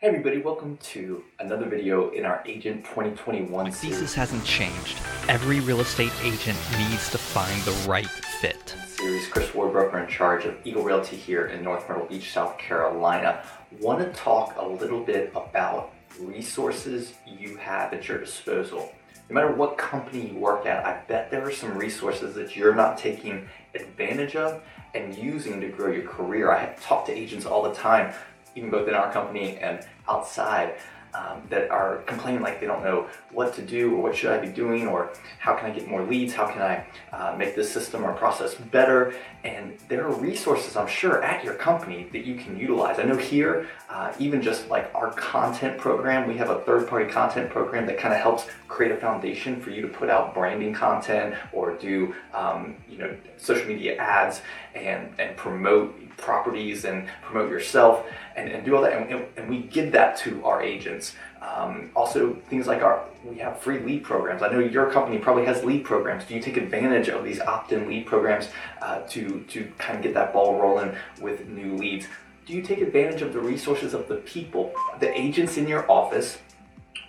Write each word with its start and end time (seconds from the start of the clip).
Hey 0.00 0.06
everybody, 0.06 0.38
welcome 0.38 0.76
to 0.76 1.24
another 1.40 1.66
video 1.66 2.10
in 2.10 2.24
our 2.24 2.40
Agent 2.46 2.84
2021 2.84 3.50
My 3.50 3.68
series. 3.68 3.96
thesis 3.96 4.14
hasn't 4.14 4.44
changed. 4.44 4.96
Every 5.28 5.58
real 5.58 5.80
estate 5.80 6.12
agent 6.22 6.56
needs 6.78 7.10
to 7.10 7.18
find 7.18 7.60
the 7.62 7.72
right 7.88 8.06
fit. 8.06 8.76
series. 8.86 9.26
Chris 9.26 9.48
Warbroker 9.50 10.00
in 10.00 10.08
charge 10.08 10.44
of 10.44 10.56
Eagle 10.64 10.84
Realty 10.84 11.16
here 11.16 11.46
in 11.46 11.64
North 11.64 11.88
Myrtle 11.88 12.06
Beach, 12.06 12.30
South 12.30 12.56
Carolina. 12.58 13.42
Want 13.80 13.98
to 13.98 14.16
talk 14.16 14.54
a 14.56 14.64
little 14.64 15.02
bit 15.02 15.32
about 15.34 15.92
resources 16.20 17.14
you 17.26 17.56
have 17.56 17.92
at 17.92 18.06
your 18.06 18.18
disposal. 18.18 18.92
No 19.28 19.34
matter 19.34 19.52
what 19.52 19.76
company 19.78 20.28
you 20.28 20.38
work 20.38 20.64
at, 20.64 20.86
I 20.86 21.02
bet 21.08 21.28
there 21.28 21.44
are 21.44 21.50
some 21.52 21.76
resources 21.76 22.36
that 22.36 22.54
you're 22.54 22.74
not 22.76 22.98
taking 22.98 23.48
advantage 23.74 24.36
of 24.36 24.62
and 24.94 25.12
using 25.18 25.60
to 25.60 25.68
grow 25.68 25.90
your 25.90 26.06
career. 26.06 26.52
I 26.52 26.72
talk 26.80 27.04
to 27.06 27.12
agents 27.12 27.46
all 27.46 27.64
the 27.64 27.74
time, 27.74 28.14
even 28.58 28.70
both 28.70 28.88
in 28.88 28.94
our 28.94 29.12
company 29.12 29.56
and 29.58 29.86
outside, 30.08 30.74
um, 31.18 31.42
that 31.50 31.70
are 31.70 31.98
complaining 32.06 32.42
like 32.42 32.60
they 32.60 32.66
don't 32.66 32.84
know 32.84 33.08
what 33.32 33.54
to 33.54 33.62
do 33.62 33.94
or 33.94 34.02
what 34.02 34.16
should 34.16 34.30
I 34.30 34.38
be 34.38 34.48
doing 34.48 34.86
or 34.86 35.10
how 35.40 35.54
can 35.54 35.70
I 35.70 35.74
get 35.74 35.88
more 35.88 36.04
leads, 36.04 36.32
how 36.32 36.46
can 36.46 36.62
I 36.62 36.86
uh, 37.12 37.34
make 37.36 37.56
this 37.56 37.72
system 37.72 38.04
or 38.04 38.12
process 38.12 38.54
better. 38.54 39.14
And 39.44 39.78
there 39.88 40.06
are 40.06 40.12
resources, 40.14 40.76
I'm 40.76 40.86
sure, 40.86 41.22
at 41.22 41.44
your 41.44 41.54
company 41.54 42.08
that 42.12 42.24
you 42.24 42.36
can 42.36 42.56
utilize. 42.56 42.98
I 42.98 43.04
know 43.04 43.16
here, 43.16 43.68
uh, 43.90 44.12
even 44.18 44.42
just 44.42 44.68
like 44.68 44.90
our 44.94 45.12
content 45.12 45.78
program, 45.78 46.28
we 46.28 46.36
have 46.36 46.50
a 46.50 46.60
third 46.60 46.88
party 46.88 47.10
content 47.10 47.50
program 47.50 47.86
that 47.86 47.98
kind 47.98 48.14
of 48.14 48.20
helps 48.20 48.46
create 48.68 48.92
a 48.92 48.96
foundation 48.96 49.60
for 49.60 49.70
you 49.70 49.82
to 49.82 49.88
put 49.88 50.08
out 50.08 50.34
branding 50.34 50.72
content 50.72 51.34
or 51.52 51.74
do, 51.74 52.14
um, 52.34 52.76
you 52.88 52.98
know, 52.98 53.16
social 53.38 53.66
media 53.66 53.96
ads 53.96 54.42
and, 54.74 55.12
and 55.18 55.36
promote 55.36 55.94
properties 56.18 56.84
and 56.84 57.08
promote 57.22 57.48
yourself 57.50 58.04
and, 58.36 58.50
and 58.50 58.64
do 58.64 58.76
all 58.76 58.82
that. 58.82 58.92
And, 58.92 59.10
and, 59.10 59.26
and 59.36 59.48
we 59.48 59.62
give 59.62 59.92
that 59.92 60.18
to 60.18 60.44
our 60.44 60.60
agents. 60.62 61.07
Um, 61.40 61.90
also, 61.94 62.34
things 62.50 62.66
like 62.66 62.82
our 62.82 63.04
we 63.24 63.38
have 63.38 63.58
free 63.60 63.78
lead 63.80 64.04
programs. 64.04 64.42
I 64.42 64.48
know 64.50 64.58
your 64.58 64.90
company 64.90 65.18
probably 65.18 65.44
has 65.46 65.64
lead 65.64 65.84
programs. 65.84 66.24
Do 66.24 66.34
you 66.34 66.40
take 66.40 66.56
advantage 66.56 67.08
of 67.08 67.24
these 67.24 67.40
opt-in 67.40 67.88
lead 67.88 68.06
programs 68.06 68.48
uh, 68.82 69.00
to 69.08 69.44
to 69.48 69.72
kind 69.78 69.96
of 69.96 70.02
get 70.02 70.14
that 70.14 70.32
ball 70.32 70.60
rolling 70.60 70.94
with 71.20 71.46
new 71.48 71.76
leads? 71.76 72.06
Do 72.46 72.54
you 72.54 72.62
take 72.62 72.80
advantage 72.80 73.22
of 73.22 73.32
the 73.32 73.40
resources 73.40 73.94
of 73.94 74.08
the 74.08 74.16
people, 74.16 74.72
the 75.00 75.16
agents 75.18 75.58
in 75.58 75.68
your 75.68 75.90
office, 75.90 76.38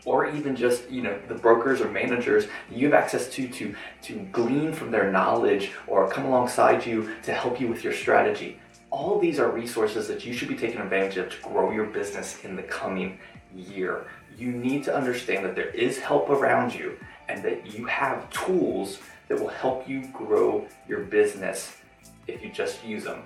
or 0.06 0.28
even 0.30 0.56
just 0.56 0.90
you 0.90 1.02
know 1.02 1.18
the 1.28 1.36
brokers 1.36 1.82
or 1.82 1.90
managers 1.90 2.48
you 2.70 2.86
have 2.86 2.94
access 2.94 3.30
to 3.30 3.48
to 3.48 3.76
to 4.04 4.20
glean 4.32 4.74
from 4.74 4.92
their 4.92 5.12
knowledge 5.12 5.72
or 5.88 6.10
come 6.10 6.26
alongside 6.26 6.86
you 6.86 7.16
to 7.24 7.34
help 7.34 7.60
you 7.60 7.68
with 7.68 7.84
your 7.84 7.94
strategy? 7.94 8.60
All 8.92 9.20
these 9.20 9.40
are 9.40 9.50
resources 9.52 10.08
that 10.08 10.26
you 10.26 10.34
should 10.34 10.48
be 10.48 10.56
taking 10.56 10.82
advantage 10.82 11.18
of 11.18 11.30
to 11.30 11.42
grow 11.42 11.72
your 11.72 11.86
business 11.86 12.44
in 12.44 12.56
the 12.56 12.64
coming 12.64 13.20
year. 13.56 14.08
You 14.38 14.52
need 14.52 14.84
to 14.86 14.96
understand 14.96 15.46
that 15.46 15.56
there 15.56 15.70
is 15.70 16.00
help 16.00 16.30
around 16.30 16.74
you 16.74 16.98
and 17.28 17.44
that 17.44 17.74
you 17.74 17.86
have 17.86 18.30
tools 18.32 19.00
that 19.28 19.40
will 19.40 19.48
help 19.48 19.88
you 19.88 20.08
grow 20.12 20.68
your 20.88 21.02
business 21.02 21.78
if 22.28 22.44
you 22.44 22.52
just 22.52 22.84
use 22.84 23.04
them. 23.04 23.22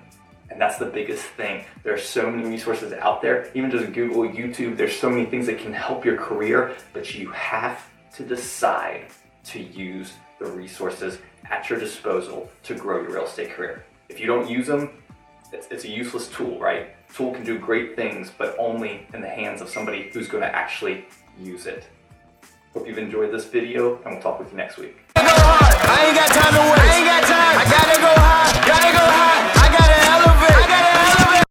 And 0.50 0.60
that's 0.60 0.76
the 0.76 0.86
biggest 0.86 1.24
thing. 1.24 1.64
There 1.82 1.94
are 1.94 1.98
so 1.98 2.30
many 2.30 2.48
resources 2.48 2.92
out 2.92 3.22
there, 3.22 3.50
even 3.54 3.70
just 3.70 3.92
Google, 3.92 4.24
YouTube, 4.24 4.76
there's 4.76 4.96
so 4.96 5.08
many 5.08 5.24
things 5.24 5.46
that 5.46 5.58
can 5.58 5.72
help 5.72 6.04
your 6.04 6.18
career, 6.18 6.76
but 6.92 7.14
you 7.14 7.30
have 7.30 7.88
to 8.16 8.22
decide 8.22 9.06
to 9.44 9.60
use 9.60 10.12
the 10.38 10.46
resources 10.46 11.18
at 11.50 11.70
your 11.70 11.78
disposal 11.78 12.50
to 12.64 12.74
grow 12.74 13.00
your 13.00 13.12
real 13.12 13.24
estate 13.24 13.50
career. 13.50 13.84
If 14.08 14.20
you 14.20 14.26
don't 14.26 14.48
use 14.48 14.66
them, 14.66 14.90
it's, 15.54 15.68
it's 15.68 15.84
a 15.84 15.88
useless 15.88 16.28
tool, 16.28 16.58
right? 16.58 16.94
Tool 17.14 17.32
can 17.32 17.44
do 17.44 17.58
great 17.58 17.96
things, 17.96 18.30
but 18.36 18.56
only 18.58 19.06
in 19.14 19.20
the 19.20 19.28
hands 19.28 19.62
of 19.62 19.68
somebody 19.68 20.10
who's 20.12 20.28
going 20.28 20.42
to 20.42 20.54
actually 20.54 21.06
use 21.40 21.66
it. 21.66 21.86
Hope 22.72 22.88
you've 22.88 22.98
enjoyed 22.98 23.32
this 23.32 23.44
video, 23.44 23.96
and 24.02 24.14
we'll 24.14 24.20
talk 24.20 24.40
with 24.40 24.50
you 24.50 24.56
next 24.56 24.78
week. 24.78 24.96
I 25.16 26.06
ain't 26.06 26.16
got 26.16 26.28
time 26.28 26.54
to 26.54 26.60
waste. 26.60 26.82
I 26.82 26.96
ain't 26.96 27.06
got 27.06 28.23